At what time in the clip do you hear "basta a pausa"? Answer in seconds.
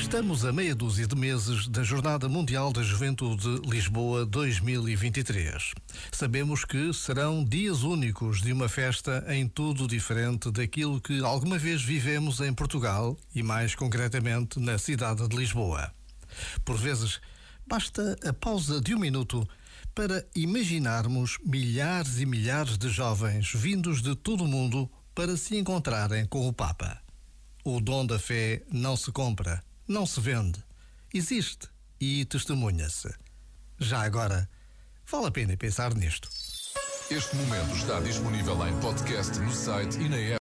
17.66-18.80